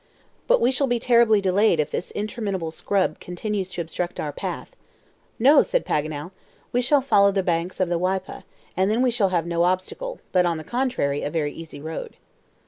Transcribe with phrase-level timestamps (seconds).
[0.47, 4.75] "But we shall be terribly delayed if this interminable scrub continues to obstruct our path."
[5.37, 6.31] "No," said Paganel,
[6.71, 8.43] "we shall follow the banks of the Waipa,
[8.75, 12.15] and then we shall have no obstacle, but on the contrary, a very easy road."